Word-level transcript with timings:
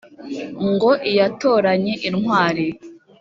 Ngo 0.71 0.91
iyatoranye 1.09 1.93
intwari 2.09 2.65